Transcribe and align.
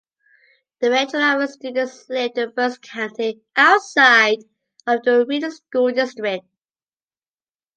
The 0.79 0.89
majority 0.89 1.43
of 1.43 1.49
students 1.51 2.09
lived 2.09 2.39
in 2.39 2.49
Berks 2.55 2.79
County, 2.79 3.41
outside 3.55 4.39
of 4.87 5.03
the 5.03 5.27
Reading 5.27 5.51
School 5.51 5.91
District. 5.91 6.43